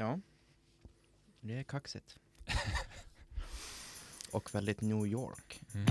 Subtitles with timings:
[0.00, 0.18] Ja.
[1.40, 2.16] Det är kaxigt.
[4.32, 5.60] Och väldigt New York.
[5.74, 5.86] Mm.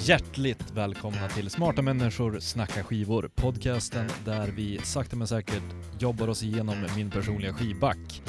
[0.00, 3.30] Hjärtligt välkomna till Smarta människor snackar skivor.
[3.34, 5.62] Podcasten där vi sakta men säkert
[5.98, 8.22] jobbar oss igenom min personliga skivback.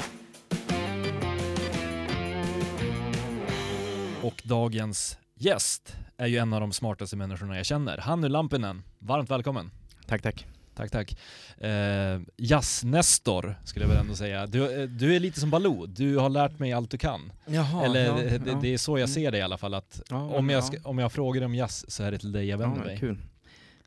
[4.22, 7.98] Och dagens gäst är ju en av de smartaste människorna jag känner.
[7.98, 9.70] Hannu Lampinen, varmt välkommen.
[10.06, 10.46] Tack, tack.
[10.74, 11.16] Tack, tack.
[11.58, 14.46] Eh, Jazz-Nestor skulle jag väl ändå säga.
[14.46, 17.32] Du, eh, du är lite som Baloo, du har lärt mig allt du kan.
[17.46, 18.58] Jaha, Eller ja, det, ja.
[18.62, 19.14] det är så jag Mm.
[19.14, 20.62] ser det i alla fall, att Ja, om, jag ja.
[20.66, 22.98] ska, om jag frågar om jazz så är det till dig jag vänder ja, mig.
[22.98, 23.18] Kul.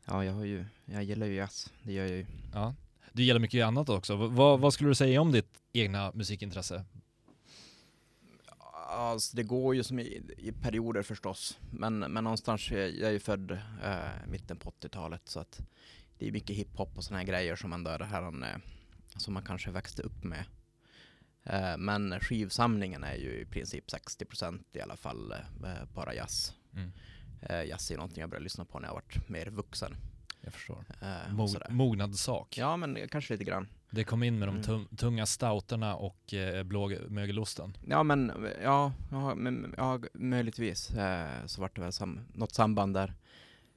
[0.06, 1.72] Ja, jag har ju, jag gillar ju jazz.
[1.82, 2.26] Det gör jag ju.
[2.54, 2.74] Ja.
[3.12, 4.16] Du gillar mycket annat också.
[4.16, 6.84] V- vad, vad skulle du säga om ditt egna musikintresse?
[8.88, 11.58] Alltså, det går ju som i, i perioder förstås.
[11.70, 13.50] Men, men någonstans, jag jag är ju född
[13.84, 13.96] eh,
[14.28, 15.60] mitten på 80-talet så att
[16.20, 18.58] det är mycket hiphop och såna här grejer som man, där, här, eh,
[19.16, 20.44] som man kanske växte upp med.
[21.44, 26.54] Eh, men skivsamlingen är ju i princip 60% i alla fall eh, bara jazz.
[26.74, 26.90] Mm.
[27.68, 29.96] Jazz är någonting jag började lyssna på när jag varit mer vuxen.
[30.40, 30.84] Jag förstår.
[31.02, 32.58] Eh, Mo- mognadssak.
[32.58, 33.68] Ja, men kanske lite grann.
[33.90, 34.62] Det kom in med de Mm.
[34.62, 37.76] tung, tunga stouterna och eh, blåmögelosten.
[37.86, 42.94] Ja, men ja, ja, men, ja möjligtvis eh, så vart det väl sam, något samband
[42.94, 43.14] där.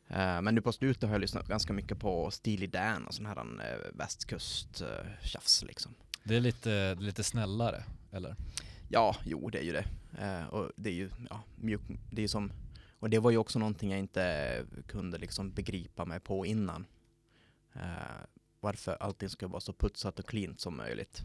[0.08, 3.26] Eh, men nu på slutet har jag lyssnat ganska mycket på Steely Dan och sån
[3.26, 5.94] här eh, västkust-tjafs liksom.
[6.24, 8.36] Det är lite, lite snällare, eller?
[8.90, 9.86] Ja, jo, det är ju det.
[10.20, 12.52] Eh, och det är ju, ja, mjuk, det är ju som,
[13.00, 16.86] och det var ju också någonting jag inte kunde liksom begripa mig på innan.
[17.74, 17.82] Eh,
[18.60, 21.24] varför allting ska vara så putsat och cleant som möjligt.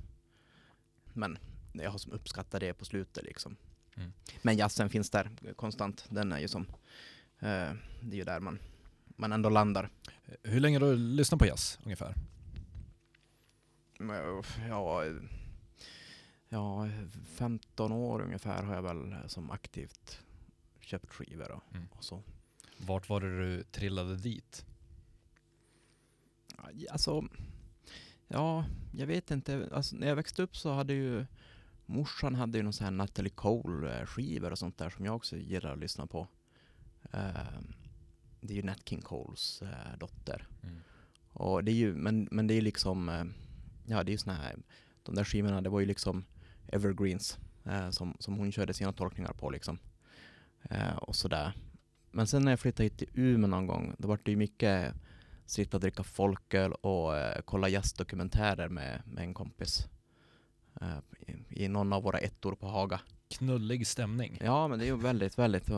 [1.13, 1.39] Men
[1.73, 3.57] jag har som uppskattat det på slutet liksom.
[3.97, 4.13] Mm.
[4.43, 6.07] Men jazzen finns där konstant.
[6.09, 6.75] Den är ju som, eh,
[7.41, 8.59] det är ju där man,
[9.17, 9.91] man ändå landar.
[10.43, 12.15] Hur länge har du lyssnat på jazz, ungefär?
[13.99, 15.05] Men, Ja,
[16.49, 16.89] ja,
[17.37, 20.21] 15 år ungefär har jag väl som aktivt
[20.81, 21.89] köpt skivor och, Mm.
[21.91, 22.23] och så.
[22.87, 24.65] Vart var det du trillade dit?
[26.91, 27.25] Alltså,
[28.29, 29.69] ja, jag vet inte.
[29.73, 31.27] Alltså, när jag växte upp så hade ju
[31.87, 35.17] morsan hade ju någon sån här Natalie Cole eh, skivor och sånt där som jag
[35.17, 36.29] också gillar att lyssna på.
[37.13, 37.61] Eh,
[38.41, 40.47] det är ju Nat King Coles eh, dotter.
[40.63, 40.77] Mm.
[41.33, 43.25] Och det är ju, men, men det är liksom, eh,
[43.87, 44.57] ja det är ju såna här,
[45.03, 46.25] de där skivorna det var ju liksom
[46.69, 49.79] evergreens eh, som, som hon körde sina tolkningar på liksom.
[50.97, 51.53] Och sådär.
[52.11, 54.95] Men sen när jag flyttade hit till Umeå någon gång, då var det ju mycket
[55.51, 59.87] sitta och dricka folköl och eh, kolla jazzdokumentärer med, med en kompis.
[60.81, 63.01] Eh, i, I någon av våra ettor på Haga.
[63.29, 64.39] Knullig stämning.
[64.41, 65.69] Ja men det är ju väldigt, väldigt,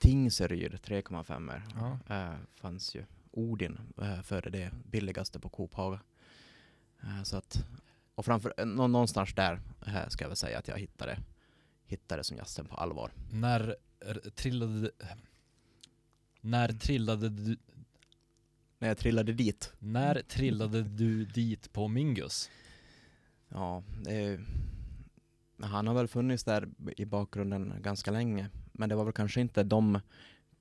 [0.00, 1.98] Tingsryd 3,5 Ja.
[2.16, 3.04] eh, fanns ju.
[3.30, 6.00] Odin eh, före det billigaste på Coop Haga.
[7.02, 7.64] Eh, så att,
[8.14, 11.18] och framför, eh, nå- någonstans där eh, ska jag väl säga att jag hittade,
[11.84, 13.10] hittade som jazzen på allvar.
[13.32, 13.76] När
[14.34, 14.90] trillade...
[16.40, 17.56] När trillade du...
[18.78, 22.50] När jag trillade dit, När trillade du dit på Mingus?
[23.48, 24.44] ja, ju-
[25.62, 28.50] han har väl funnits där i bakgrunden ganska länge.
[28.80, 30.00] Men det var väl kanske inte de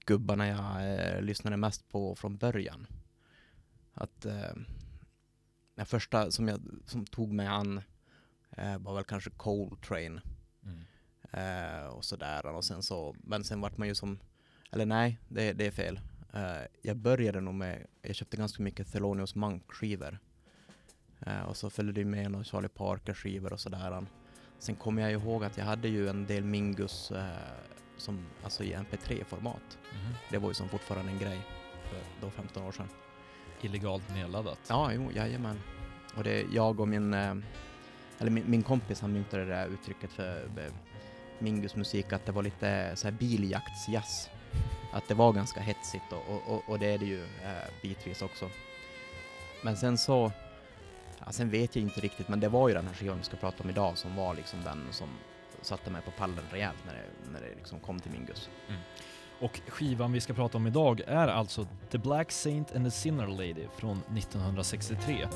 [0.06, 2.88] gubbarna jag eh, lyssnade mest på från början.
[3.94, 4.54] Att eh,
[5.76, 7.82] den första som, jag, som tog mig an
[8.58, 10.22] eh, var väl kanske Coltrane
[10.64, 10.80] Mm.
[11.32, 12.46] eh, och sådär.
[12.46, 14.20] Och sen så, men sen vart man ju som,
[14.72, 16.00] eller nej, det, det är fel.
[16.34, 20.20] Eh, jag började nog med, jag köpte ganska mycket Thelonious Monk-skivor.
[21.20, 24.06] Eh, och så följde det med några Charlie Parker-skivor och sådär.
[24.60, 28.74] Sen kommer jag ihåg att jag hade ju en del Mingus eh, som, alltså i
[28.74, 29.78] MP3-format.
[29.94, 30.14] Mhm.
[30.30, 31.40] Det var ju som fortfarande en grej
[31.90, 32.90] för då 15 år sedan.
[33.62, 34.60] Illegalt nedladdat.
[34.68, 35.60] Ja, jo, jajamän.
[36.16, 37.36] Och det är jag och min, eh,
[38.20, 40.74] eller min, min kompis han myntade det där uttrycket för eh,
[41.40, 44.30] Mingus musik, att det var lite så här biljaktsjazz.
[44.94, 48.22] Att det var ganska hetsigt och, och, och, och det är det ju eh, bitvis
[48.22, 48.50] också.
[49.64, 50.32] Men sen så,
[51.20, 53.38] ja, sen vet jag inte riktigt, men det var ju den här skivan vi ska
[53.38, 55.10] prata om idag som var liksom den som
[55.62, 58.50] satte mig på pallen rejält när det, när det liksom kom till Mingus.
[58.68, 58.82] Mm.
[59.40, 63.28] Och skivan vi ska prata om idag är alltså The Black Saint and the Sinner
[63.28, 65.28] Lady från 1963.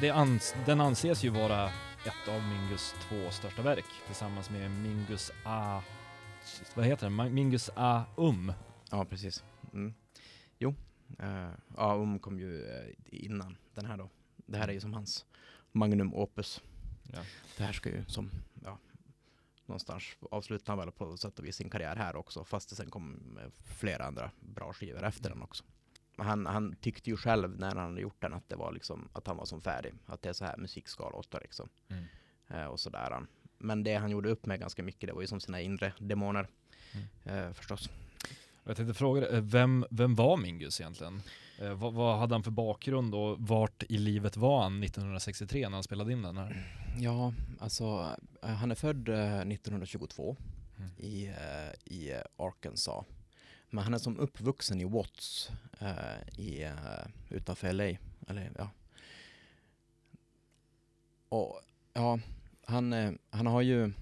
[0.00, 1.66] Det ans den anses ju vara
[2.04, 5.82] ett av Mingus två största verk tillsammans med Mingus A...
[6.74, 7.34] Vad heter den?
[7.34, 8.52] Mingus A Um.
[8.90, 9.44] Ja, precis.
[9.72, 9.94] Mm.
[10.58, 10.74] Jo,
[11.22, 14.10] uh, ja, Um kom ju eh, innan den här då.
[14.36, 15.26] Det här är ju som hans
[15.72, 16.62] magnum opus.
[17.12, 17.20] Ja.
[17.56, 18.30] Det här ska ju som,
[18.64, 18.78] ja,
[19.66, 22.90] någonstans avsluta han väl på sätt och vis sin karriär här också, fast det sen
[22.90, 25.64] kom eh, flera andra bra skivor efter den också.
[26.16, 29.26] Han, han tyckte ju själv när han hade gjort den att det var liksom, att
[29.26, 31.68] han var som färdig, att det är så här musik ska låta liksom.
[31.88, 32.04] Mm.
[32.48, 33.26] Eh, och sådär.
[33.58, 36.48] Men det han gjorde upp med ganska mycket, det var ju som sina inre demoner,
[37.24, 37.46] Mm.
[37.46, 37.90] eh, förstås.
[38.64, 41.22] Jag tänkte fråga dig, eh, vem, vem var Mingus egentligen?
[41.60, 45.76] Eh, vad, vad hade han för bakgrund och vart i livet var han 1963 när
[45.76, 46.72] han spelade in den här?
[47.00, 50.36] Ja, alltså eh, han är född eh, 1922
[50.78, 50.90] Mm.
[50.98, 53.04] i, eh, i eh, Arkansas.
[53.70, 55.50] Men han är som uppvuxen i Watts
[55.80, 57.84] eh, i, eh, utanför LA.
[58.28, 58.70] Eller, ja.
[61.28, 61.60] Och
[61.92, 62.18] ja,
[62.66, 63.92] han, eh, han har ju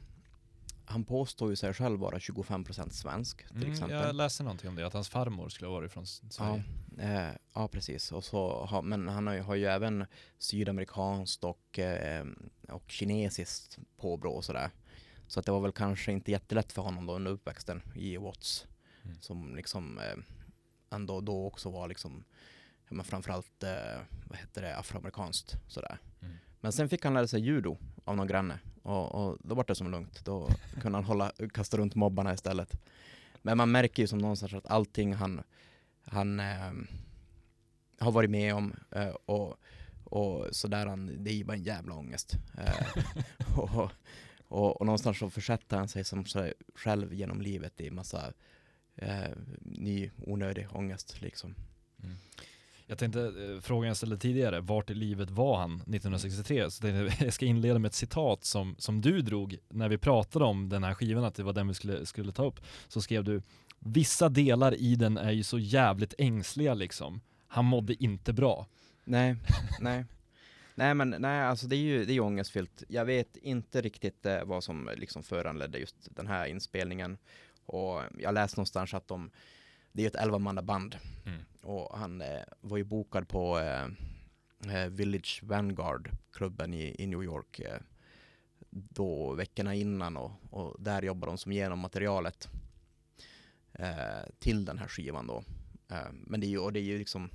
[0.86, 3.96] han påstår ju sig själv vara 25% svensk till Mm, exempel.
[4.06, 6.64] jag läste någonting om det, att hans farmor skulle ha varit från S- Ja, Sverige.
[7.28, 8.12] eh, ja, precis.
[8.12, 10.06] Och så har, men han har ju, har ju även
[10.38, 12.26] sydamerikanskt och, eh,
[12.68, 14.70] och kinesiskt påbrå och sådär.
[15.26, 18.66] Så att det var väl kanske inte jättelätt för honom då under uppväxten i Watts.
[19.04, 19.16] Mm.
[19.20, 20.16] Som liksom eh,
[20.90, 22.24] ändå då också var liksom,
[22.88, 25.98] men framförallt eh, vad heter det, afroamerikanskt sådär.
[26.64, 29.74] Men sen fick han lära sig judo av någon granne och, och då var det
[29.74, 30.24] som lugnt.
[30.24, 30.48] Då
[30.80, 32.80] kunde han hålla, kasta runt mobbarna istället.
[33.42, 35.42] Men man märker ju som någonstans att allting han,
[36.04, 36.72] han eh,
[37.98, 39.56] har varit med om eh, och,
[40.04, 42.36] och sådär, han, det är ju bara en jävla ångest.
[42.58, 43.90] Eh, och,
[44.48, 48.32] och, och någonstans så försätter han sig som sig själv genom livet i massa
[48.96, 49.30] eh,
[49.60, 51.54] ny onödig ångest liksom.
[52.02, 52.16] Mm.
[52.86, 56.70] Jag tänkte, eh, frågan jag ställde tidigare, vart i livet var han 1963?
[56.70, 59.98] Så tänkte jag, jag ska inleda med ett citat som, som du drog när vi
[59.98, 62.60] pratade om den här skivan, att det var den vi skulle, skulle ta upp.
[62.88, 63.42] Så skrev du,
[63.78, 67.20] vissa delar i den är ju så jävligt ängsliga liksom.
[67.46, 68.66] Han mådde inte bra.
[69.04, 69.36] Nej,
[69.80, 70.04] nej.
[70.76, 72.82] Nej men nej, alltså det är ju det är ju ångestfyllt.
[72.88, 77.18] Jag vet inte riktigt eh, vad som liksom föranledde just den här inspelningen.
[77.66, 79.30] Och jag läste någonstans att de,
[79.94, 80.96] det är ett 11-mannaband.
[81.26, 81.40] Mm.
[81.62, 83.84] Och han eh, var ju bokad på eh,
[84.76, 87.78] eh, Village Vanguard-klubben i, i New York eh,
[88.70, 92.48] då veckorna innan och, och där jobbar de som igenom materialet
[93.72, 95.44] eh, till den här skivan då.
[95.90, 97.30] Eh, men det är ju, och det är ju liksom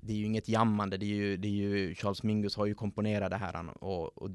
[0.00, 2.74] det är ju inget jammande, det är ju, det är ju Charles Mingus har ju
[2.74, 4.30] komponerat det här han, och, och,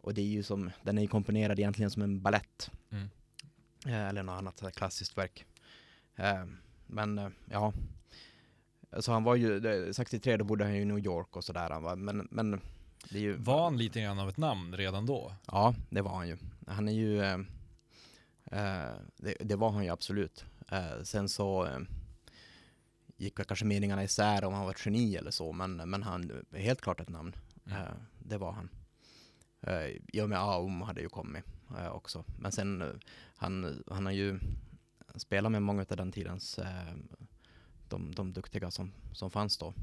[0.00, 2.70] och det är ju som, den är ju komponerad egentligen som en ballett.
[2.90, 3.08] Mm.
[3.86, 5.44] Eller något annat klassiskt verk.
[6.16, 6.44] Eh,
[6.86, 7.72] men eh, ja,
[9.00, 11.70] så han var ju, det- 63 då bodde han ju i New York och sådär,
[11.70, 12.60] han var- men, men
[13.10, 13.36] det är ju...
[13.36, 15.32] Var han lite grann av ett namn redan då?
[15.46, 16.36] Ja, det var han ju.
[16.66, 17.38] Han är ju, eh,
[18.44, 20.44] eh, det, det var han ju absolut.
[20.68, 21.78] Eh, sen så eh,
[23.16, 26.58] gick kanske meningarna isär om han var ett geni eller så, men, men han är
[26.60, 27.36] helt klart ett namn.
[27.66, 27.82] Mm.
[28.18, 28.68] Det var han.
[29.60, 31.44] Eh, I och med Aum hade ju kommit
[31.92, 32.24] också.
[32.38, 33.00] Men sen,
[33.36, 34.40] han, han har ju
[35.18, 36.94] spelat med många av den tidens, eh,
[37.88, 39.74] de, de duktiga som, som fanns då.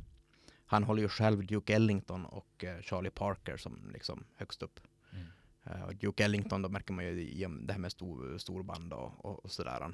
[0.65, 4.79] Han håller ju själv Duke Ellington och eh, Charlie Parker som liksom högst upp.
[5.11, 5.25] Mm.
[5.63, 9.45] Eh, och Duke Ellington, då märker man ju det här med stor, storband och, och,
[9.45, 9.93] och sådär.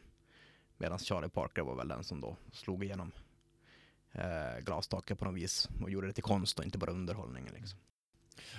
[0.77, 3.11] Medan Charlie Parker var väl den som då slog igenom
[4.11, 7.49] eh, glastaket på något vis och gjorde det till konst och inte bara underhållning.
[7.53, 7.79] Liksom.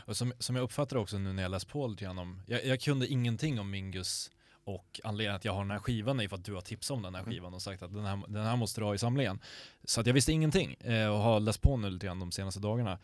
[0.07, 2.65] Och som, som jag uppfattar också nu när jag läst på lite grann om, jag,
[2.65, 4.31] jag kunde ingenting om Mingus
[4.75, 7.03] och anledningen att jag har den här skivan är för att du har tipsat om
[7.03, 7.33] den här Mm.
[7.33, 9.41] skivan och sagt att den här, den här måste du ha i samlingen.
[9.85, 12.61] Så att jag visste ingenting eh, och har läst på nu lite grann de senaste
[12.61, 12.99] dagarna.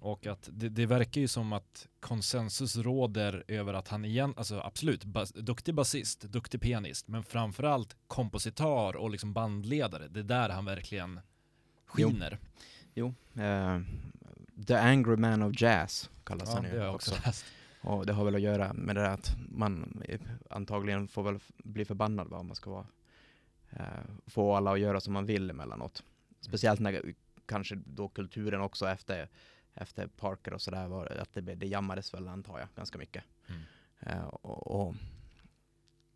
[0.00, 4.60] Och att det, det verkar ju som att konsensus råder över att han igen, alltså
[4.60, 10.08] absolut, bas, duktig basist, duktig pianist, men framförallt kompositör och liksom bandledare.
[10.08, 11.20] Det är där han verkligen
[11.96, 12.08] Jo.
[12.10, 12.38] skiner.
[12.94, 13.80] Jo, eh,
[14.66, 17.14] The Angry Man of Jazz kallas Ja, han det ju också.
[17.14, 17.30] också.
[17.80, 20.02] Och det har väl att göra med det där att man
[20.50, 22.86] antagligen får väl bli förbannad va, om man ska vara,
[23.70, 26.02] eh, få alla att göra som man vill emellanåt.
[26.40, 27.14] Speciellt när
[27.46, 29.28] kanske då kulturen också efter,
[29.74, 33.24] efter Parker och sådär var att det, det jammades väl antar jag ganska mycket.
[33.48, 33.62] Mm.
[34.00, 34.94] Eh, och, och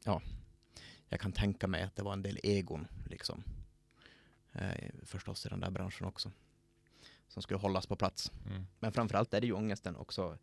[0.04, 0.22] ja,
[1.08, 3.42] jag kan tänka mig att det var en del egon liksom.
[4.52, 6.30] Eh, förstås i den där branschen också.
[7.28, 8.32] Som skulle hållas på plats.
[8.46, 8.66] Mm.
[8.78, 10.38] Men framförallt är det ju ångesten också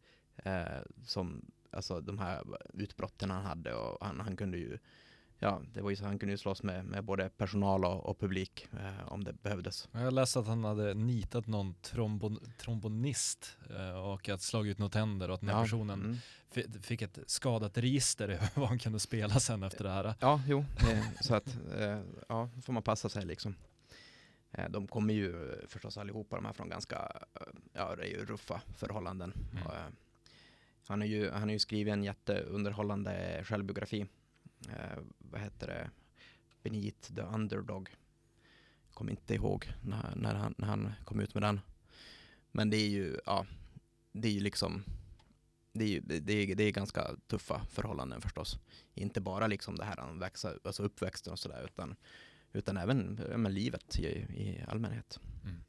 [0.46, 2.43] eh, som, alltså de här
[2.74, 4.77] utbrotten han hade och han, han kunde ju,
[5.39, 8.19] ja, det var ju så han kunde ju slåss med, med både personal och, och
[8.19, 9.89] publik eh, om det behövdes.
[9.91, 14.89] Jag läste att han hade nitat någon trombon, trombonist eh, och att slagit ut några
[14.91, 16.17] tänder och att den här Ja, personen mm.
[16.51, 20.13] fi- fick ett skadat register över vad han kunde spela sen efter det här.
[20.19, 23.55] Ja, jo, eh, så att, eh, ja, får man passa sig liksom.
[24.51, 27.12] Eh, de kommer ju förstås allihopa de här från ganska,
[27.74, 29.34] ja det är ju ruffa förhållanden.
[29.51, 29.63] Mm.
[29.65, 29.88] Och, eh,
[30.88, 34.05] han, har ju, han har ju skrivit en jätteunderhållande självbiografi.
[34.69, 35.89] Eh, vad heter det?
[36.63, 37.89] Beneath the Underdog.
[38.93, 41.59] Kommer inte ihåg när, när, han, när han kom ut med den.
[42.51, 43.45] Men det är ju, ja,
[44.12, 44.83] det är ju liksom
[45.71, 48.59] det är, ju, det, är, det är ganska tuffa förhållanden förstås.
[48.93, 51.95] Inte bara liksom det här att växa, alltså uppväxten och sådär utan,
[52.53, 55.19] utan även men livet i, i allmänhet.
[55.43, 55.63] Mm.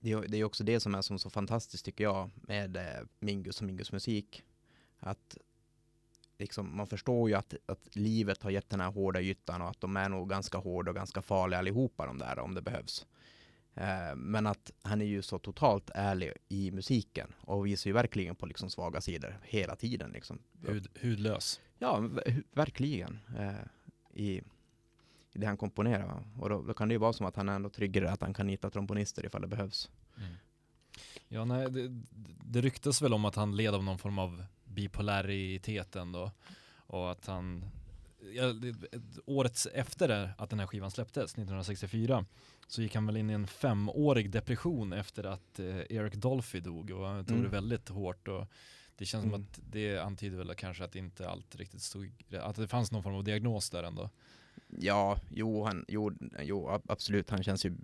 [0.00, 2.82] Det, är- också det som är som så fantastiskt tycker jag med eh,
[3.20, 4.42] Mingus och Mingus musik.
[5.00, 5.38] Att
[6.38, 9.80] liksom, man förstår ju att, att livet har gett den här hårda ytan och att
[9.80, 13.06] de är nog ganska hårda och ganska farliga allihopa de där om det behövs.
[13.74, 18.36] Eh, men att han är ju så totalt ärlig i musiken och visar ju verkligen
[18.36, 20.10] på liksom svaga sidor hela tiden.
[20.10, 20.38] Liksom.
[20.66, 21.60] Hud, hudlös.
[21.78, 22.10] Ja,
[22.52, 23.18] verkligen.
[23.38, 23.54] Eh,
[24.22, 24.42] I
[25.40, 26.22] det han komponerar.
[26.38, 28.34] Och då, då kan det ju vara som att han är ändå tryggare att han
[28.34, 29.90] kan nita trombonister ifall det behövs.
[31.28, 32.02] Ja, nej, det,
[32.44, 36.30] det ryktas väl om att han led av någon form av bipolaritet ändå.
[36.76, 37.64] Och att han,
[38.34, 38.44] ja,
[39.26, 42.24] året efter det, att den här skivan släpptes, 1964,
[42.68, 46.90] så gick han väl in i en femårig depression efter att eh, Eric Dolphy dog
[46.90, 47.42] och han tog Mm.
[47.50, 48.28] det väldigt hårt.
[48.28, 48.46] Och
[48.96, 49.34] det känns Mm.
[49.34, 53.02] som att det antyder väl kanske att inte allt riktigt stod, att det fanns någon
[53.02, 54.10] form av diagnos där ändå.
[54.68, 57.30] Ja, jo, han, jo, jo ab- absolut.
[57.30, 57.76] Han känns ju,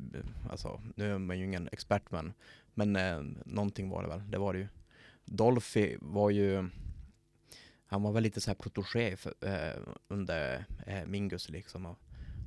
[0.50, 2.32] alltså, nu är man ju ingen expert men,
[2.74, 4.30] men eh, någonting var det väl.
[4.30, 4.68] Det var det ju.
[5.24, 6.68] Dolphy var ju,
[7.86, 11.86] han var väl lite så här protégé för, eh, under eh, Mingus liksom.
[11.86, 11.98] Och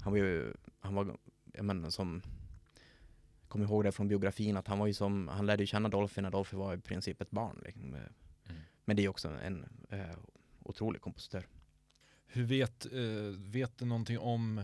[0.02, 1.18] han var ju, han var,
[1.54, 2.22] jag menar som,
[3.48, 6.22] kom ihåg det från biografin att han var ju som, han lärde ju känna Dolphy
[6.22, 7.62] när Dolphy var i princip ett barn.
[7.66, 7.94] Liksom.
[7.94, 8.04] Mm.
[8.86, 10.18] Men det är också en eh,
[10.64, 11.48] otrolig kompositör.
[12.28, 14.64] Hur vet, eh, vet du någonting om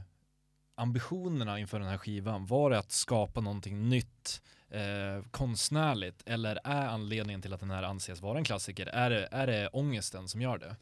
[0.76, 2.46] ambitionerna inför den här skivan?
[2.46, 7.84] Var det att skapa någonting nytt, eh, konstnärligt, eller är anledningen till att den här
[7.84, 10.76] anses vara en klassiker, är det, är det ångesten som gör det?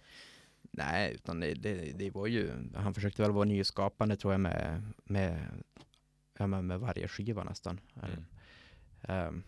[0.71, 4.83] Nej, utan det, det, det var ju, han försökte väl vara nyskapande tror jag med,
[5.03, 5.47] med,
[6.39, 7.79] med, med varje skiva nästan.
[9.01, 9.43] Ehm,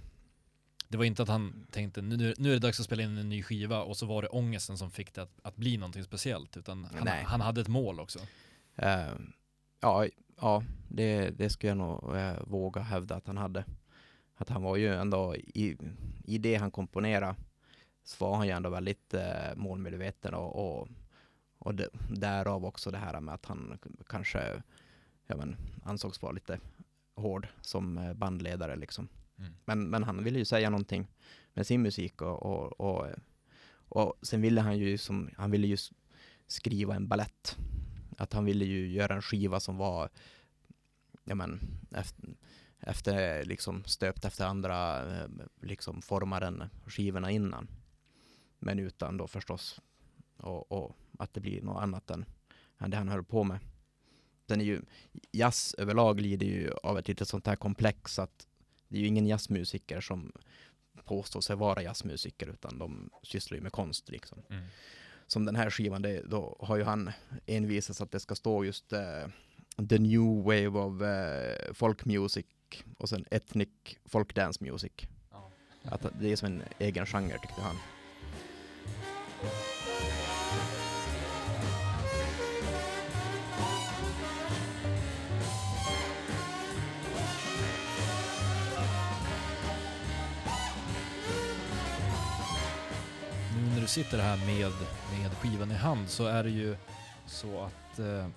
[0.94, 3.30] Det var inte att han tänkte nu, nu är det dags att spela in en
[3.30, 6.58] ny skiva och så var det ångesten som fick det att, att bli någonting speciellt,
[6.58, 8.20] utan han, han hade ett mål också.
[8.76, 9.34] ehm,
[9.80, 10.08] ja,
[10.42, 13.66] ja det, det skulle jag nog eh, våga hävda att han hade.
[14.36, 15.78] Att han var ju ändå, i,
[16.26, 17.36] i det han komponerade,
[18.04, 20.88] så var han ju ändå väldigt eh, målmedveten och, och,
[21.58, 24.64] och det, därav också det här med att han kanske
[25.28, 26.60] ja, men, ansågs vara lite
[27.16, 29.08] hård som bandledare liksom.
[29.40, 29.54] Mm.
[29.66, 31.08] Men, men han ville ju säga någonting
[31.54, 33.08] med sin musik och, och, och,
[33.90, 35.78] och sen ville han ju som, han ville ju
[36.48, 37.58] skriva en ballett.
[38.18, 40.10] Att han ville ju göra en skiva som var,
[41.24, 41.60] ja men,
[41.92, 42.36] efter,
[42.80, 45.30] efter liksom stöpt efter andra eh,
[45.62, 47.68] liksom formar än skivorna innan.
[48.60, 49.82] Men utan då förstås,
[50.38, 52.26] och, och att det blir något annat än,
[52.78, 53.60] än det han höll på med.
[54.46, 54.82] Den är ju,
[55.32, 58.48] jazz överlag lider ju av ett lite sånt här komplex att
[58.94, 60.32] det är ju ingen jazzmusiker som
[61.06, 64.42] påstår sig vara jazzmusiker utan de sysslar ju med konst liksom.
[64.50, 64.64] Mm.
[65.28, 67.12] Som den här skivan, det, då har ju han
[67.46, 69.28] envisats att det ska stå just eh,
[69.90, 72.46] the new wave of eh, folk music
[72.98, 73.70] och sen ethnic
[74.06, 74.92] folk dance music.
[75.84, 77.76] Att det är som en egen genre tyckte han.
[93.94, 94.72] Sitter här med,
[95.12, 96.76] med skivan i hand så är det ju
[97.26, 98.28] så att eh,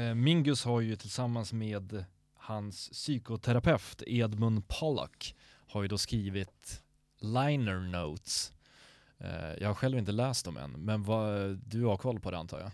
[0.00, 2.04] eh Mingus har ju tillsammans med
[2.34, 5.34] hans psykoterapeut Edmund Pollock
[5.68, 6.82] har ju då skrivit
[7.20, 8.52] liner notes.
[9.18, 12.38] Eh, jag har själv inte läst dem än, men vad, du har koll på det
[12.38, 12.70] antar jag?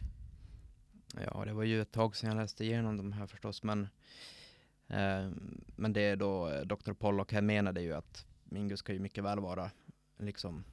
[1.26, 3.82] Ja, det var ju ett tag sedan jag läste igenom de här förstås, men
[4.88, 5.30] eh,
[5.76, 6.92] men det är då eh, Dr.
[6.92, 9.70] Pollock här menade ju att Mingus ska ju mycket väl vara
[10.18, 10.64] liksom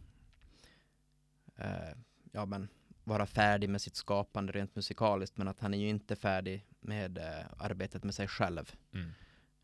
[2.32, 2.68] ja men
[3.04, 7.18] vara färdig med sitt skapande rent musikaliskt, men att han är ju inte färdig med
[7.18, 8.76] eh, arbetet med sig själv.
[8.94, 9.12] Mm.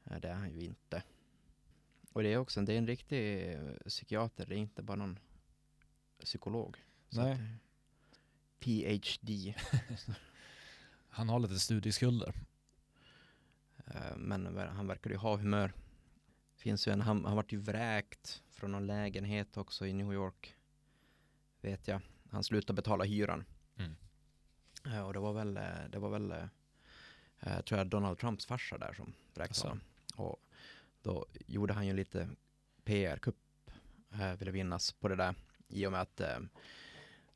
[0.04, 1.04] Eh, det är han ju inte.
[2.14, 5.20] Och det är också, det är en riktig eh, psykiater, det är inte bara någon
[6.20, 6.78] psykolog.
[7.10, 7.32] Nej.
[7.32, 7.38] eh,
[8.60, 9.56] PhD.
[11.10, 12.34] Han har lite studieskulder.
[14.16, 15.74] Men han verkar ju ha humör.
[16.56, 20.56] Finns ju en, han, han vart ju vräkt från någon lägenhet också i New York.
[21.62, 22.02] Vet jag.
[22.32, 23.46] Han slutade betala hyran.
[23.78, 23.96] Mm.
[24.86, 26.44] Eh, Och det var väl, eh, det var väl eh,
[27.40, 29.82] eh, tror jag Donald Trumps farsa där som vräkte honom.
[30.16, 30.38] Och
[31.02, 32.30] då gjorde han ju lite
[32.84, 33.38] PR-kupp,
[34.14, 35.36] eh, ville vinnas på det där,
[35.68, 36.22] i och med att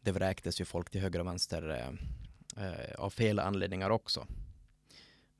[0.01, 1.91] det vräktes ju folk till höger och vänster
[2.98, 4.27] av fel anledningar också.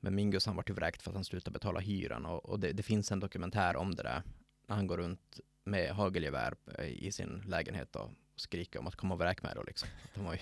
[0.00, 2.72] Men Mingus han vart ju vräkt för att han slutade betala hyran och, och det,
[2.72, 4.22] det finns en dokumentär om det där
[4.66, 6.54] när han går runt med hagelgevär
[6.86, 9.88] i sin lägenhet och skriker om att komma och vräk mig då liksom.
[10.14, 10.40] Han var ju,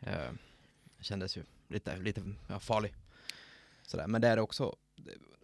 [0.00, 0.30] eh,
[1.00, 2.94] kändes ju lite, lite ja, farlig.
[3.82, 4.06] Sådär.
[4.06, 4.76] Men det är också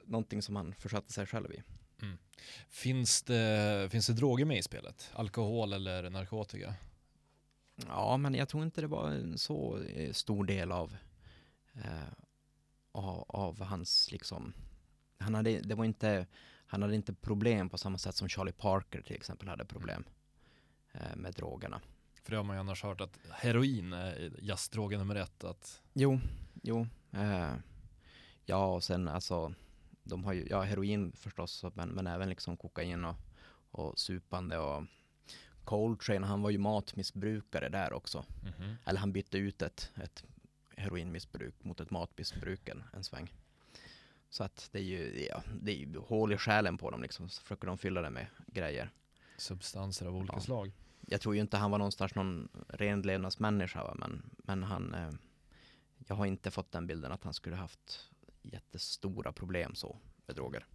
[0.05, 1.63] någonting som han försatte sig själv i.
[2.69, 5.11] Finns det, finns det droger med i spelet?
[5.15, 6.75] Alkohol eller narkotika?
[7.87, 10.97] Ja, men jag tror inte det var en så eh, stor del av,
[11.75, 12.13] eh,
[12.93, 14.53] av, av hans liksom,
[15.19, 16.27] han hade, det var inte,
[16.67, 20.22] han hade inte problem på samma sätt som Charlie Parker till exempel hade problem eh,
[21.17, 21.81] med drogerna.
[22.23, 25.45] För det har man ju annars hört att heroin är jazzdrogen nummer ett.
[25.45, 26.21] Att, Jo,
[26.63, 26.87] jo.
[27.13, 27.55] Eh,
[28.45, 29.55] ja, och sen alltså,
[30.03, 33.17] de har ju, ja heroin förstås, men, men även liksom kokain och,
[33.71, 34.85] och supande och
[35.65, 38.25] Coltrane, han var ju matmissbrukare där också.
[38.85, 40.25] Eller han bytte ut ett, ett
[40.77, 43.33] heroinmissbruk mot ett matmissbruk en, en sväng.
[44.31, 47.29] Så att det är ju, ja, det är ju hål i själen på dem liksom,
[47.29, 48.91] så försöker de fylla det med grejer.
[49.43, 50.41] Substanser av olika Ja.
[50.41, 50.73] slag.
[51.01, 53.95] Jag tror ju inte han var någonstans någon renlevnadsmänniska va?
[53.99, 55.11] men, men han, eh,
[56.07, 58.11] jag har inte fått den bilden att han skulle haft
[58.43, 60.67] jättestora problem så med droger.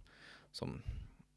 [0.51, 0.81] Som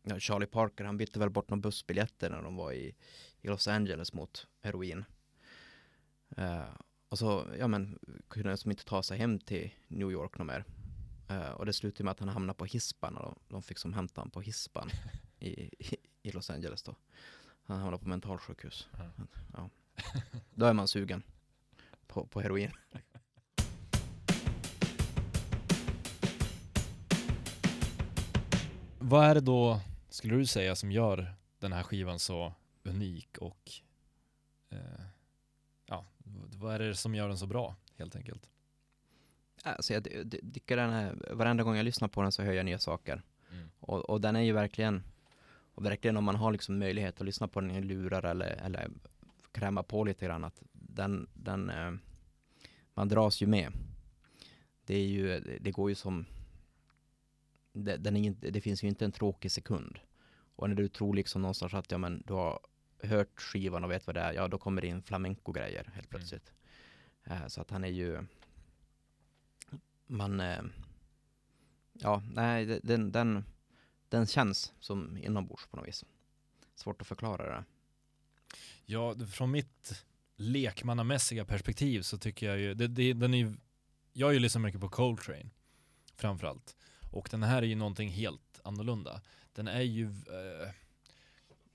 [0.03, 2.95] ja, Charlie Parker, han bytte väl bort några bussbiljetter när de var i,
[3.41, 5.05] i Los Angeles mot heroin.
[6.37, 6.65] Eh,
[7.09, 10.65] och så, ja men, kunde de inte ta sig hem till New York något mer.
[11.29, 13.93] Eh, och det slutade med att han hamnade på hispan och de, de fick som
[13.93, 14.91] hämta honom på hispan
[15.39, 15.97] i, i,
[16.31, 16.95] i Los Angeles då.
[17.65, 18.89] Han hamnade på mentalsjukhus.
[18.99, 19.11] Ja.
[19.53, 19.71] Ja.
[20.55, 21.23] Då är man sugen
[22.07, 22.71] på, på heroin.
[28.99, 33.71] Vad är det då, skulle du säga, som gör den här skivan så unik och
[34.71, 34.79] eh,
[35.87, 36.05] ja,
[36.57, 38.49] vad är det som gör den så bra helt enkelt?
[39.65, 42.52] Alltså jag ty- ty- tycker den är, varenda gång jag lyssnar på den så hör
[42.52, 43.23] jag nya saker.
[43.81, 45.04] Och, och den är ju verkligen,
[45.80, 48.90] och verkligen om man har liksom möjlighet att lyssna på den i lurar eller, eller
[49.52, 51.93] kräma på lite grann, att den, den eh,
[52.95, 53.73] man dras ju med.
[54.84, 56.26] Det är ju, det, går ju som,
[57.73, 59.99] det, den är inte, det finns ju inte en tråkig sekund.
[60.56, 62.60] Och när du tror liksom någonstans att ja, men du har
[63.02, 66.52] hört skivan och vet vad det är, ja då kommer det in flamenco-grejer helt plötsligt.
[67.25, 68.25] Eh, så att han är ju,
[70.06, 70.62] man, eh,
[71.93, 73.45] ja, nej, den, den,
[74.11, 76.05] den känns som inombords på något vis.
[76.75, 77.65] Svårt att förklara det.
[78.85, 80.05] Ja, från mitt
[80.37, 83.55] lekmannamässiga perspektiv så tycker jag ju, det, det, den är ju,
[84.13, 85.51] jag är ju liksom mycket på Coltrane
[86.17, 86.77] framförallt.
[87.11, 89.21] Och den här är ju någonting helt annorlunda.
[89.53, 90.71] Den är ju, eh,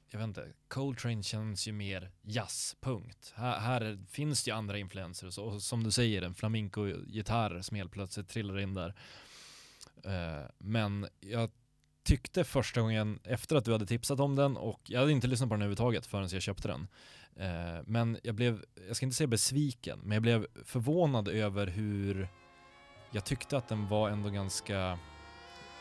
[0.10, 3.34] jag vet inte, Coltrane känns ju mer jazz, punkt.
[3.36, 7.62] Här, här finns det ju andra influenser och, så, och som du säger, en flamenco-gitarr
[7.62, 8.96] som helt plötsligt trillar in där.
[10.04, 11.52] Eh, men jag
[12.06, 15.50] tyckte första gången efter att du hade tipsat om den och jag hade inte lyssnat
[15.50, 16.88] på den överhuvudtaget förrän jag köpte den.
[17.36, 22.28] Eh, men jag blev, jag ska inte säga besviken, men jag blev förvånad över hur
[23.12, 25.00] jag tyckte att den var ändå ganska,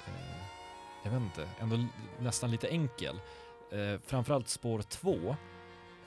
[0.06, 0.44] eh,
[1.04, 1.86] jag vet inte, ändå
[2.20, 3.16] nästan lite enkel.
[3.72, 5.36] Eh, framförallt spår två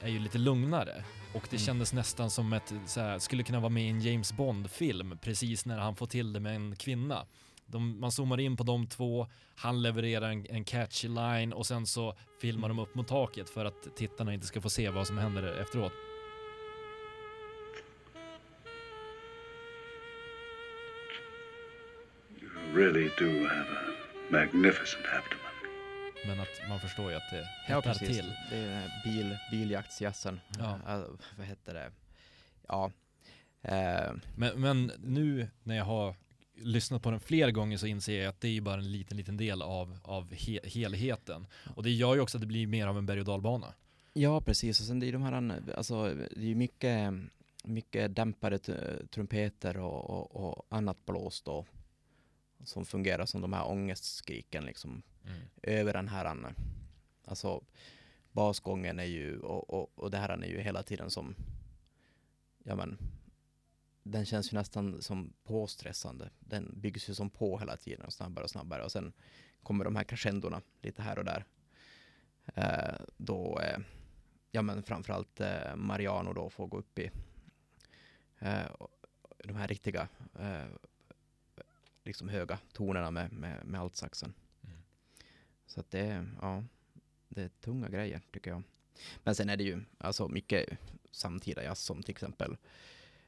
[0.01, 1.03] är ju lite lugnare
[1.33, 1.65] och det Mm.
[1.65, 5.77] kändes nästan som ett, så skulle kunna vara med i en James Bond-film precis när
[5.79, 7.25] han får till det med en kvinna.
[7.67, 11.85] De, man zoomar in på de två, han levererar en, en catchy line och sen
[11.87, 15.17] så filmar de upp mot taket för att tittarna inte ska få se vad som
[15.17, 15.93] händer efteråt.
[22.73, 23.93] Really do have a
[24.29, 25.43] magnificent abdomen.
[26.25, 28.07] Men att man förstår ju att det Ja, hettar precis.
[28.07, 28.33] till.
[28.49, 30.39] Det är den här bil, biljaktsjazzen.
[30.59, 30.79] Ja.
[30.87, 31.03] Eh,
[31.37, 31.91] vad heter det?
[32.67, 32.91] Ja.
[33.61, 36.15] Eh, Men, men nu när jag har
[36.57, 39.17] lyssnat på den flera gånger så inser jag att det är ju bara en liten,
[39.17, 41.47] liten del av, av he helheten.
[41.75, 43.73] Och det gör ju också att det blir mer av en berg och dalbana.
[44.13, 44.79] ja, precis.
[44.79, 47.13] Och sen det är ju de här, alltså det är ju mycket,
[47.63, 48.59] mycket dämpade
[49.07, 51.65] trumpeter och, och, och annat blås då.
[52.63, 55.03] Som fungerar som de här ångestskriken liksom.
[55.63, 56.53] över den här,
[57.25, 57.63] alltså
[58.31, 61.35] basgången är ju, och, och, och det här är ju hela tiden som,
[62.63, 62.97] ja men,
[64.11, 66.29] den känns ju nästan som påstressande.
[66.39, 68.83] Den byggs ju som på hela tiden, och snabbare och snabbare.
[68.83, 69.13] Och sen
[69.63, 71.45] kommer de här crescendorna lite här och där.
[72.45, 73.79] Eh, då, eh,
[74.51, 77.11] ja men framförallt eh, Mariano då får gå upp i
[78.39, 78.67] eh,
[79.37, 80.07] de här riktiga,
[80.39, 80.65] eh,
[82.03, 84.33] liksom höga tonerna med, med, med altsaxen.
[84.63, 84.77] Mm.
[85.65, 86.63] Så att det, ja,
[87.29, 88.63] det är tunga grejer tycker jag.
[89.23, 90.69] Men sen är det ju alltså mycket
[91.11, 92.57] samtida jazz som till exempel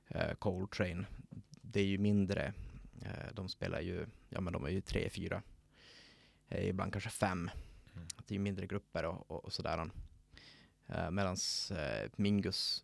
[0.10, 1.06] eh, Coltrane.
[1.62, 2.54] Det är ju mindre,
[3.02, 5.42] eh, de spelar ju, ja men de är ju tre, fyra,
[6.48, 7.50] eh, ibland kanske fem.
[7.94, 8.08] Mm.
[8.28, 9.90] Det är mindre grupper och, och, och sådär.
[10.88, 11.36] Eh, Medan
[11.72, 12.84] eh, Mingus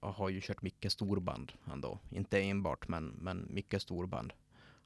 [0.00, 1.98] har ju kört mycket storband ändå.
[2.10, 4.32] Inte enbart men, men mycket storband.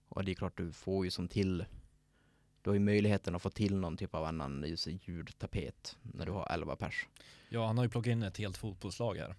[0.08, 1.64] Och det är klart du får ju som till
[2.62, 6.46] du har ju möjligheten att få till någon typ av annan ljudtapet när du har
[6.50, 7.06] 11 pers.
[7.48, 9.34] Ja, han har ju plockat in ett helt fotbollslag här.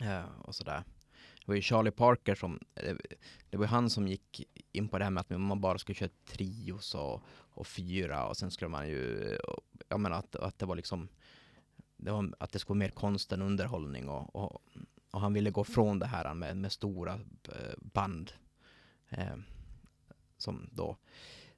[0.00, 0.84] Eh, och sådär.
[1.40, 2.60] Det var ju Charlie Parker som,
[3.50, 5.96] det var ju han som gick in på det här med att man bara skulle
[5.96, 9.38] köra trios och, och fyra och sen skulle man ju,
[9.88, 11.08] jag menar att, att det var liksom,
[11.96, 14.62] det var, att det skulle vara mer konst än underhållning och, och,
[15.10, 17.12] och han ville gå från det här med, med stora
[17.48, 18.32] eh, band.
[19.08, 19.36] Eh,
[20.38, 20.96] som då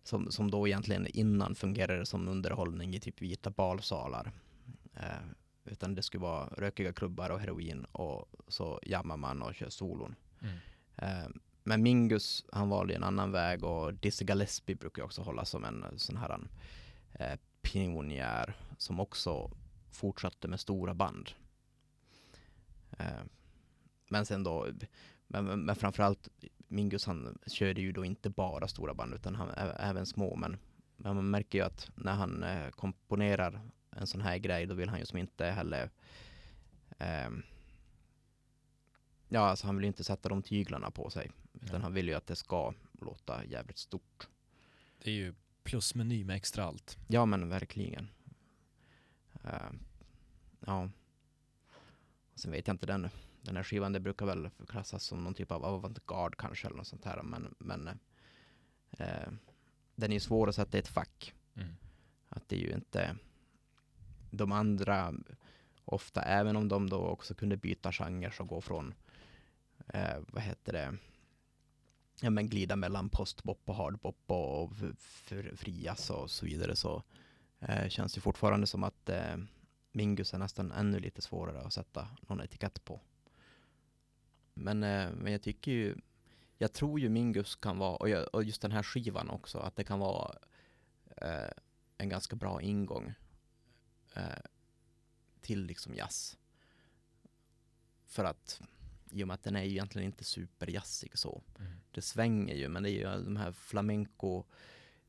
[0.02, 4.32] som, som då egentligen innan fungerade som underhållning i typ vita balsalar.
[4.94, 5.26] Eh,
[5.64, 10.14] utan det skulle vara rökiga klubbar och heroin och så jammar man och kör solon.
[10.40, 10.56] Mm.
[10.96, 11.28] Eh,
[11.64, 15.84] men Mingus, han valde en annan väg och Dizzy Gillespie brukar också hålla som en
[15.96, 16.38] sån här
[17.12, 19.50] eh, pionjär som också
[19.90, 21.30] fortsatte med stora band.
[22.98, 23.22] Eh,
[24.08, 24.66] men sen då,
[25.26, 26.28] men, men framförallt
[26.68, 29.48] Mingus han körde ju då inte bara stora band utan han,
[29.78, 30.56] även små men,
[30.96, 33.60] men man märker ju att när han eh, komponerar
[33.92, 35.90] en sån här grej då vill han ju som inte heller
[36.98, 37.42] ehm,
[39.28, 41.78] Ja, alltså han vill ju inte sätta de tyglarna på sig utan Ja.
[41.82, 44.28] han vill ju att det ska låta jävligt stort.
[44.98, 46.98] Det är ju plusmeny med extra allt.
[47.08, 48.08] Ja men verkligen.
[49.44, 49.78] Ehm,
[50.60, 50.90] ja.
[52.34, 53.08] Sen vet jag inte den,
[53.42, 56.86] den här skivan det brukar väl klassas som någon typ av avantgarde kanske eller något
[56.86, 57.88] sånt här men, men
[58.90, 59.32] eh,
[59.94, 61.34] den är ju svår att sätta i ett fack.
[61.54, 61.74] Mm.
[62.28, 63.16] Att det är ju inte
[64.32, 65.14] de andra
[65.84, 68.94] ofta, även om de då också kunde byta genre och gå från
[69.88, 70.98] eh, vad heter det
[72.22, 74.72] ja men glida mellan postbop och hardbop och, och
[75.54, 77.02] frias och så vidare så
[77.60, 79.36] eh, känns det fortfarande som att eh,
[79.92, 83.00] Mingus är nästan ännu lite svårare att sätta någon etikett på.
[84.54, 85.96] Men, eh, men jag tycker ju,
[86.58, 89.76] jag tror ju Mingus kan vara, och, jag, och just den här skivan också, att
[89.76, 90.34] det kan vara
[91.16, 91.50] eh,
[91.98, 93.14] en ganska bra ingång
[95.40, 96.38] till liksom jazz.
[98.06, 98.60] För att
[99.10, 101.42] i och med att den är ju egentligen inte superjazzig så.
[101.58, 101.72] Mm.
[101.90, 104.44] Det svänger ju men det är ju de här flamenco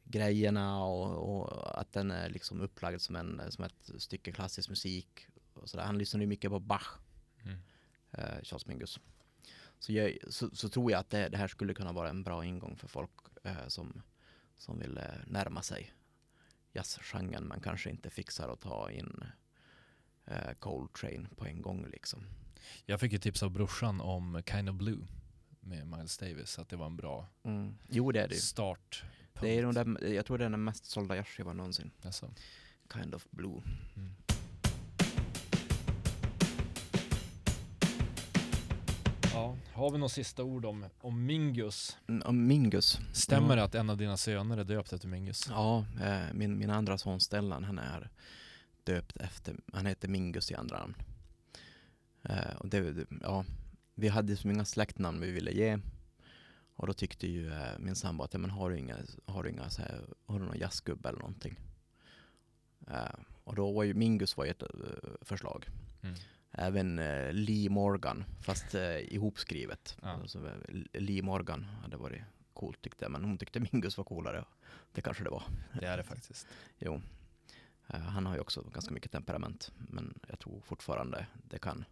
[0.03, 5.27] grejerna och, och att den är liksom upplagd som, en, som ett stycke klassisk musik.
[5.53, 5.83] Och så där.
[5.83, 6.87] Han lyssnar ju mycket på Bach,
[7.45, 7.57] Mm.
[8.11, 8.99] eh, Charles Mingus.
[9.79, 12.45] Så, jag, så, så tror jag att det, det här skulle kunna vara en bra
[12.45, 13.11] ingång för folk
[13.43, 14.01] eh, som,
[14.57, 15.93] som vill eh, närma sig
[16.73, 19.23] jazzgenren men kanske inte fixar att ta in
[20.25, 22.25] eh, Coltrane på en gång liksom.
[22.85, 25.07] Jag fick ju tips av brorsan om Kind of Blue
[25.59, 27.77] med Miles Davis, att det var en bra Mm.
[27.89, 29.03] Jo det är det start.
[29.41, 31.91] Det är nog den, jag tror det är den mest sålda jazzskivan någonsin.
[32.01, 32.33] Alltså.
[32.93, 33.61] Kind of Blue.
[33.95, 34.15] Mm.
[39.33, 41.97] Ja, har vi några sista ord om, om Mingus?
[42.07, 42.99] Mm, och Mingus.
[43.13, 43.55] Stämmer Ja.
[43.55, 45.47] det att en av dina söner är döpt efter Mingus?
[45.49, 48.09] Ja, eh, min, min andra son Stellan, han är
[48.83, 50.95] döpt efter, han heter Mingus i andra namn.
[52.23, 53.45] Eh, och det, det- ja,
[53.95, 55.79] vi hade så många släktnamn vi ville ge.
[56.75, 59.49] Och då tyckte ju eh, min sambo att, ja, men har du inga, har du
[59.49, 61.55] inga så här, har du någon jazzgubbe eller någonting?
[62.87, 64.67] Eh, och då var ju Mingus var ju ett eh,
[65.21, 65.69] förslag.
[66.01, 66.15] Mm.
[66.57, 69.97] Även eh, Lee Morgan, fast eh, ihopskrivet.
[70.01, 70.09] Ja.
[70.09, 70.53] Alltså, eh,
[70.93, 72.21] Lee Morgan hade varit
[72.53, 74.45] coolt tyckte jag, men hon tyckte Mingus var coolare.
[74.91, 75.43] Det kanske det var.
[75.79, 76.47] Det är det faktiskt.
[76.79, 77.01] Jo.
[77.87, 81.85] Han har ju också ganska mycket temperament, men jag tror fortfarande det kan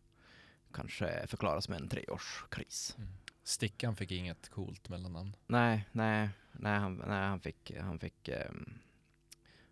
[0.73, 2.95] kanske förklaras med en treårskris.
[2.97, 3.09] Mm.
[3.43, 5.35] Stickan fick inget coolt mellannamn.
[5.47, 8.73] Nej, nej, nej, han, nej, han fick, han fick, ehm,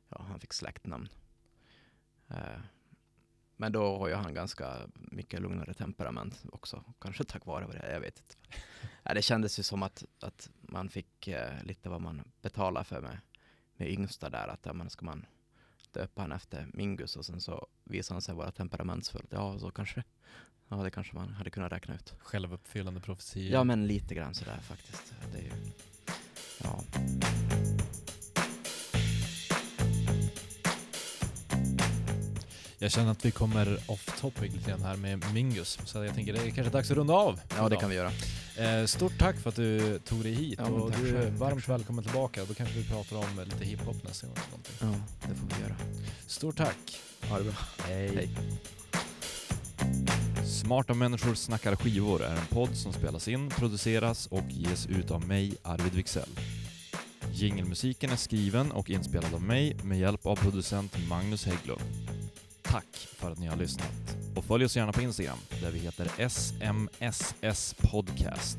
[0.09, 1.09] ja, han fick släktnamn.
[3.61, 7.99] Men då har ju han ganska mycket lugnare temperament också, kanske tack vare det, jag
[7.99, 8.35] vet inte.
[9.03, 13.01] ja, det kändes ju som att, att man fick eh, lite vad man betalar för
[13.01, 13.19] med,
[13.77, 15.25] med yngsta där, att ja, men ska man
[15.91, 19.27] döpa han efter Mingus och sen så visar han sig vara temperamentsfull.
[19.29, 20.03] Ja, så kanske,
[20.67, 22.13] ja det kanske man hade kunnat räkna ut.
[22.19, 23.53] Självuppfyllande profetier.
[23.53, 25.13] Ja, men lite grann sådär faktiskt.
[25.31, 25.51] Det är ju,
[26.63, 26.83] ja.
[32.81, 36.33] Jag känner att vi kommer off topic lite grann här med Mingus, så jag tänker
[36.33, 37.39] det är kanske dags att runda av.
[37.57, 38.11] Ja, det kan vi göra.
[38.57, 41.69] Eh, stort tack för att du tog dig hit Ja, och du är varmt tack
[41.69, 42.45] välkommen tillbaka.
[42.45, 44.35] Då kanske vi pratar om lite hiphop nästa gång.
[44.35, 44.75] eller någonting.
[44.79, 45.75] Ja, det får vi göra.
[46.27, 46.99] Stort tack!
[47.29, 47.53] Ha det bra.
[47.87, 48.15] Hej.
[48.15, 48.29] Hej.
[50.45, 55.27] Smarta människor snackar skivor är en podd som spelas in, produceras och ges ut av
[55.27, 56.29] mig, Arvid Wiksell.
[57.31, 61.81] Jingelmusiken är skriven och inspelad av mig med hjälp av producent Magnus Hägglund.
[63.19, 64.17] För att ni har lyssnat.
[64.35, 68.57] Och följ oss gärna på Instagram där vi heter SMSS Podcast.